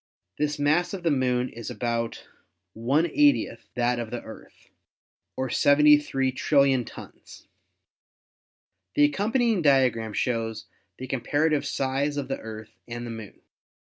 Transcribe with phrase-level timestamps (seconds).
[0.39, 2.25] This mass of the Moon is about
[2.75, 4.67] l / n that of the Earth,
[5.37, 7.47] or 73,000,000,000,000 tons.
[8.95, 10.65] The accompanying diagram shows
[10.97, 13.41] the comparative size of the Earth and the Moon.